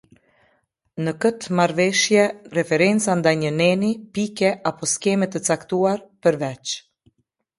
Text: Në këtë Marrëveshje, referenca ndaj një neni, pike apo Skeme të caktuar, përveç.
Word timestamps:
Në 1.07 1.11
këtë 1.25 1.51
Marrëveshje, 1.57 2.23
referenca 2.57 3.17
ndaj 3.19 3.35
një 3.41 3.51
neni, 3.59 3.91
pike 4.19 4.51
apo 4.71 4.89
Skeme 4.95 5.31
të 5.35 5.45
caktuar, 5.51 6.03
përveç. 6.25 6.75